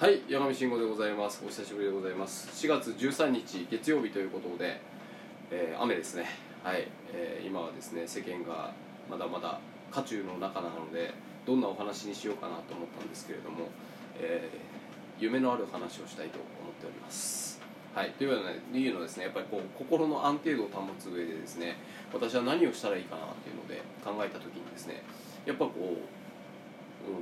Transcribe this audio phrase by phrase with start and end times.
[0.00, 1.42] はい山上慎吾でございます。
[1.44, 2.48] お久しぶりでございます。
[2.66, 4.80] 4月13日月曜日ということで、
[5.50, 6.24] えー雨ですね。
[6.64, 8.72] はい、えー今はですね世間が
[9.10, 9.60] まだまだ
[9.90, 11.12] 渦中の中なので
[11.44, 13.68] どんなお話にしようかなと思ったんですけれども、
[14.18, 17.60] えー夢のある話をしたいと思っております。
[17.94, 21.76] はい、というような理由のですねやっぱりこう心の安定度を保つ上でですね
[22.10, 25.02] 私は何をしたらいいかなっていうので考えた時にですね
[25.44, 26.19] やっぱこう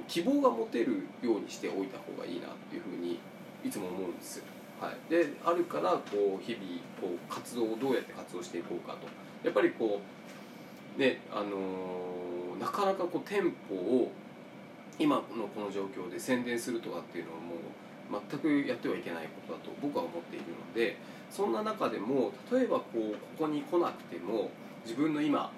[0.08, 3.18] 希望が持てるようにしておいた方がいいなっていうふうに
[3.64, 4.44] いつも思うんですよ。
[4.80, 6.64] はい、であるからこう日々
[7.00, 9.08] こう活動をどうやって活動していこうかと
[9.44, 10.00] やっぱりこ
[10.96, 12.18] うねあのー
[12.58, 14.10] なかなかこう店舗を
[14.98, 17.54] 今のこの状況で宣伝するとかっていうのはも
[18.18, 20.96] う全くやってはいけないことだと僕は思っているので
[21.30, 24.50] そんな中でも例えばこうここに来なくても
[24.84, 25.52] 自分の今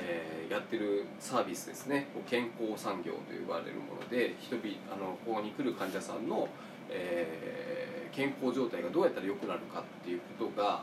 [0.00, 6.48] えーやってるサービスですね健康産業と呼ばれるもので人々あのここに来る患者さんの、
[6.90, 10.82] えー健康状態がどうやったら良くなるかっていうことが、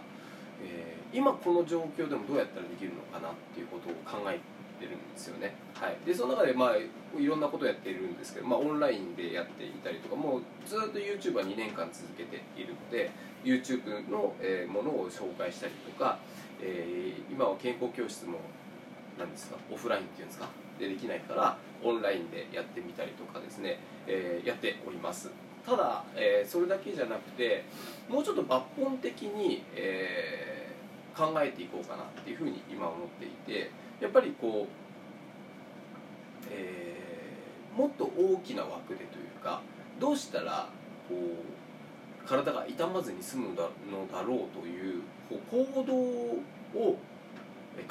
[0.63, 4.39] えー今この状況でもどうやったらできるのかなっていうことを考え
[4.79, 5.55] てるんですよね。
[5.73, 13.09] はい、でその中で、まあ、いろんなことをやっているんですけど、まあ、オンラインでやっていたりとかもうずっと YouTube は2年間続けているので
[13.43, 16.19] YouTube の、えーものを紹介したりとか、
[16.61, 18.39] えー今は健康教室も
[19.17, 20.47] なんですかオフラインっていうんですか
[20.79, 25.29] でできないからオンラインでやってみたりとかですね、えーやっております。
[25.65, 27.65] ただ、えーそれだけじゃなくて
[28.07, 30.67] もうちょっと抜本的に、えー
[31.17, 39.61] 考えていこうかなっていうふうに今思っていてやっぱりこう、えーもっと大きな枠でというか
[39.99, 40.69] どうしたら
[41.07, 45.01] こう体が痛まずに済むのだろうという
[45.51, 46.97] 行動を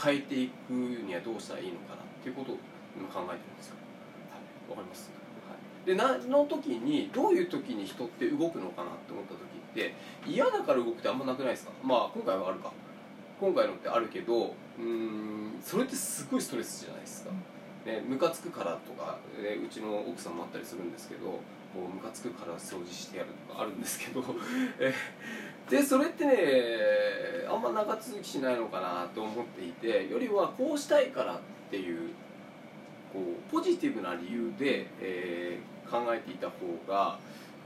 [0.01, 2.59] 変えていくにはどうしたらいいのかなっていうことを
[2.97, 3.77] 今考えてるんですよ。
[4.31, 5.11] はい、わかります、
[5.49, 9.95] はい、でなの時にどういう時に人って動くのかなって思った時って
[10.27, 11.73] 嫌だから動くってあんまなくないですか？
[11.83, 12.73] まあ今回はあるか
[13.41, 17.31] 今回のってあるけどうーんそれってすごいストレスじゃないですか。
[17.85, 21.41] ね、ムカつくからとか、ね、うちの奥さんもあったりするんですけどこ
[21.77, 24.25] うムカつくから掃除してやるとかあるんですけど
[24.81, 24.93] え
[25.71, 26.37] でそれってね
[27.49, 31.39] あんま長続きしないのかなと思っていてよりはこうしたいからっ
[31.71, 32.11] ていう
[33.13, 36.57] こうポジティブな理由で、えー考えていた方
[36.89, 37.17] が、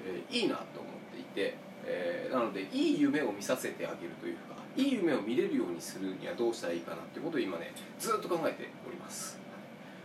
[0.05, 1.57] えーいいなと思っていて、
[1.87, 9.39] えーなのでいい夢を見させてあげるというかいい夢を見れるようにするにはどうしたらいいかなってことを今ねずっと考えております。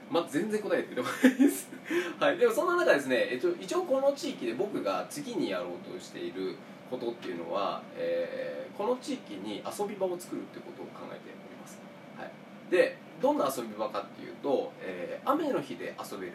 [0.09, 1.67] まあ、全然答えてくれないです。
[2.19, 6.55] はい、でもそんな中ですね、えっと、一応この地域で僕が次にやろうとしている
[6.90, 11.79] ことっていうのは、えーこの地域に遊び場を作るってことを考えております。
[12.18, 12.31] はい、
[12.69, 16.34] でどんな遊び場かっていうと、えー雨の日で遊べる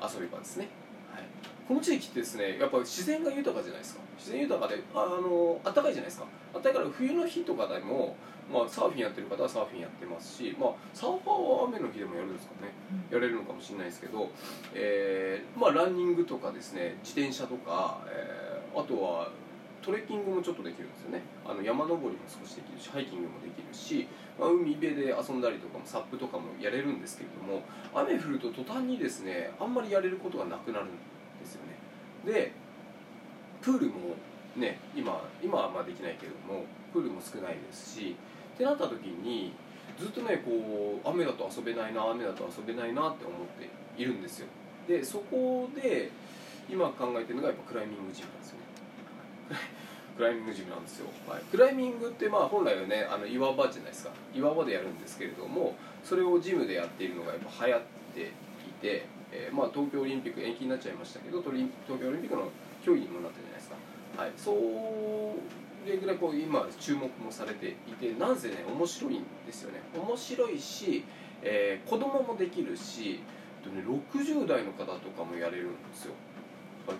[0.00, 0.68] 遊び場ですね。
[1.12, 1.24] はい、
[1.68, 4.00] この地域ってですねやっぱ自然が豊かじゃないですか。
[4.16, 6.26] 自然豊かでああの暖かいじゃないですか。
[6.54, 8.16] 暖かいから冬の日とかでも、
[8.50, 12.72] まあ、サーフィンやってる方はサーフィンやってますし、まあ、サーファーは雨の日でもやるんですかね。
[13.10, 14.30] やれるのかもしれないですけど、
[14.72, 19.30] えーまあ、ランニングとかですね自転車とか、えーあとは
[19.86, 21.22] トレッキングもちょっとできるんですよね。
[21.46, 27.62] あの山登りも少しできるしハイキングもできるし、まあ、海辺で遊んだりとかもサップとかもやれるんですけれども
[27.94, 30.88] 雨降ると途端にですねあんまりやれることがなくなるん
[31.38, 31.78] ですよね。
[32.26, 32.50] で
[33.62, 34.18] プールも
[34.56, 38.16] ね今今はまあできないけれどもプールも少ないですし
[38.54, 39.52] ってなった時に
[39.96, 43.70] ずっとねこう雨だと遊べないな雨だと遊べないなって思って
[44.02, 44.48] いるんですよ。
[44.88, 46.10] でそこで
[46.68, 48.75] 今考えてるのがやっぱクライミングジムなんですよね。
[50.16, 54.10] クライミングジムなんですよ、はい、クライミングってまあ本来はねあの岩場じゃないですか。
[54.34, 57.82] 岩場でやるんですけれどもそれをジムでやっているのがやっぱ流行っ
[58.14, 58.24] てい
[58.80, 62.50] て、えーまあ、東京オリンピック延期になっちゃいましたけど東京オリンピックの
[62.84, 63.76] 競技にもなったじゃないですか、
[64.16, 69.80] はい、それぐらいこう今注目もされていてなんせね面白いんですよね。
[69.94, 71.04] 面白いし、
[71.42, 73.20] えー子供もできるし
[73.62, 76.14] あとね60代の方とかもやれるんですよ。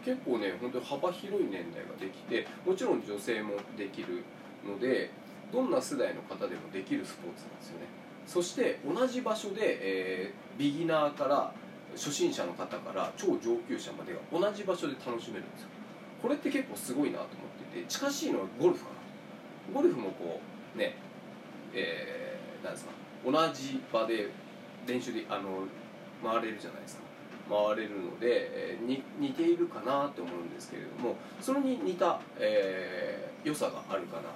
[0.07, 4.23] 結構ね本当に幅広い年代ができてもちろん女性もできる
[4.65, 5.11] ので
[5.53, 7.87] どんな世代の方でもできるスポーツなんですよね。
[8.25, 11.53] そして同じ場所で、えービギナーから
[11.95, 15.69] 初心者の方から超上級者までが同じ場所で楽しめるんですよ。
[16.23, 19.75] これって結構すごいなと思ってて近しいのはゴルフかな。
[19.75, 20.41] ゴルフもこ
[20.75, 20.97] うね
[21.75, 22.93] えー、ですか
[23.25, 24.31] 同じ場で
[24.87, 25.67] 練習であの
[26.25, 27.06] 回れるじゃないですか。
[27.49, 34.27] 回れるので、えーに似ているかなと思うんですけれどもそれに似た、えー良さがあるかなと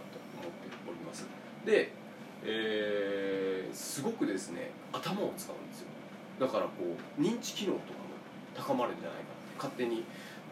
[0.41, 1.27] 思っております。
[1.67, 1.91] で、
[2.45, 5.87] えーすごくですね頭を使うんですよ。
[6.39, 6.71] だからこ
[7.19, 8.11] う認知機能とかも
[8.57, 10.05] 高まるんじゃないかって勝手に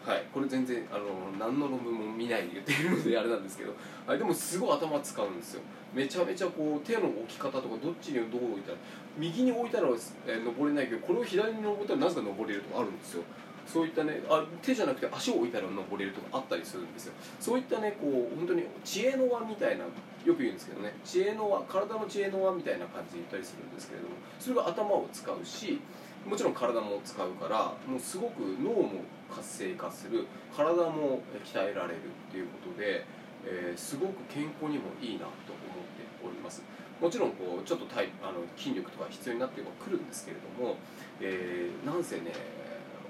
[0.05, 1.03] はい、これ全然あの
[1.37, 3.73] 何の論文も見ないで言ってるのであれなんですけど、
[4.07, 5.61] はい、でもすごい頭使うんですよ。
[5.93, 8.77] めちゃめちゃこう手の置き方とかどっちにどう置いたら
[9.17, 13.23] 右に置いたら、えー登れないけどこれを左に登ったらなぜか登れるとかあるんですよ。
[13.67, 17.13] そういったねあ手じゃなくて足を置いたら登れるとかあったりするんですよ。
[17.39, 20.93] そういったねこう本当に知恵の輪みたいなよく言うんですけどね。
[21.05, 25.79] 知恵の輪体の知恵の輪みたいな感じで言ったりするんですけれどもそれが頭を使うし
[26.27, 29.01] もちろん体も使うからもうすごく脳も
[29.33, 30.25] 活性化する
[30.55, 31.97] 体も鍛えられる
[32.29, 33.05] っていうことで、
[33.45, 36.61] えーすごく健康にもいいなと思っております。
[36.99, 40.75] もちろんこうちょっと体あの筋力とか必要になってくるんですけれども、
[41.21, 42.33] えーなんせね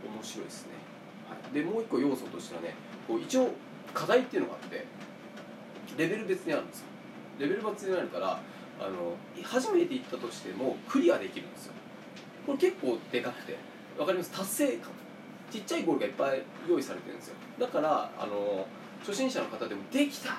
[0.06, 0.73] 面白いですね、
[1.27, 2.75] はい、でもう一個要素としてはね
[3.07, 3.50] こう一応
[3.94, 4.85] 課題っていうのがあって
[5.97, 6.85] レベル別にあるんですよ。
[7.39, 8.39] レベル別にあるから
[8.79, 11.73] あの初めて行ったとしてもクリアできるんですよ。
[12.49, 13.55] これ結構でかくて
[13.95, 14.31] わかります？
[14.31, 14.89] 達成感。
[15.51, 17.35] ちっちゃいゴールがいっぱい用意されてるんですよ。
[17.59, 18.65] だからあの
[19.01, 20.37] 初心者の方でもできた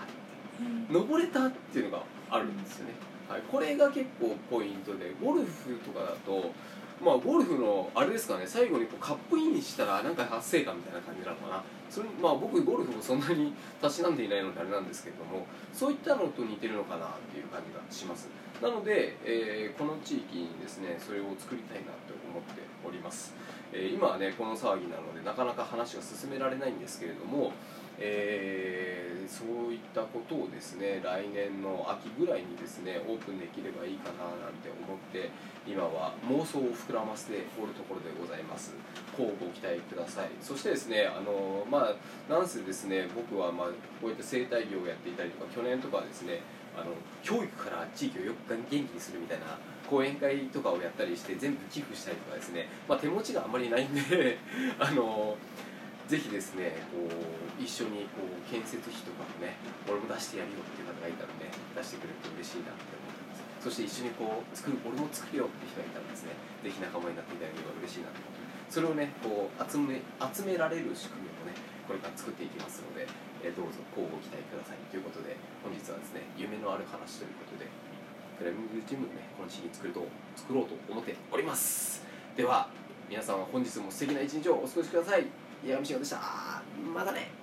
[0.91, 2.95] 登れたっていうのがあるんですよね、
[3.31, 6.51] はい、これが結構ポイントでゴルフとかだと
[7.01, 11.63] まあゴルフのあれですかね最後にこうカップインしたらなんか達成感みたいな感じなのかな。
[11.89, 18.29] それまあ僕ゴルフもそんなにたしなんでいないのであれなんですけれどもそういったのと似てるのかなっていう感じがします。
[18.61, 23.33] なので、えーこの地域にですねそれを作りたいなと思っております、
[23.73, 27.53] えー今はねこの騒ぎなのでなかなか話が進められないんですけれども
[28.01, 29.01] えー
[29.31, 35.31] そういったことをですね来年の秋ぐらいにですねオープンできればいいかななんて思って
[35.65, 38.75] 今は妄想を膨らませておるところでございます。
[39.17, 40.31] こうご期待ください。
[40.43, 43.67] そしてですねあのまあなんせですね僕はまあ
[44.03, 46.43] こういった生態業をやっていたりとか去年とかはですね
[46.75, 46.91] あの
[47.23, 49.59] 教育から地域をよく元気にするみたいな
[49.89, 54.39] 講演会とかをやったりして全部寄付したりとかですね、まあ、手持ちがあんまりないんで
[54.79, 55.37] あの
[56.11, 59.55] ぜひですねこう一緒にこう建設費とかもね
[59.87, 63.47] 俺も出してやるよっていう方がいたらね出してくれると嬉しいなって思ってます。
[63.63, 66.35] そして一緒にこう作る俺も作るよって人がいたらですね
[66.67, 68.43] ぜひ仲間になっていただければ嬉しいなと思って
[68.75, 71.55] それをねこう集め集められる仕組みをね
[71.87, 73.03] これから作っていきますので、
[73.43, 74.79] えどうぞこうご期待ください。
[74.91, 77.71] ということで本日はですね夢のある話ということで
[78.39, 80.03] クライミングジムをねこの地に作ると
[80.35, 82.03] 作ろうと思っております。
[82.35, 82.67] では
[83.07, 85.50] 皆さんは本日も素敵な一日をお過ごしください。
[85.65, 86.63] 山道でした。
[86.95, 87.40] またね。